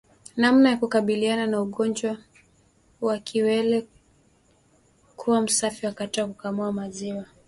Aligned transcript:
Namna 0.37 0.69
ya 0.69 0.77
kukabiliana 0.77 1.47
na 1.47 1.61
ugonjwa 1.61 2.17
wa 3.01 3.19
kiwele 3.19 3.87
kuwa 5.15 5.41
msafi 5.41 5.85
wakati 5.85 6.21
wa 6.21 6.27
kukamua 6.27 6.71
maziwa 6.71 7.25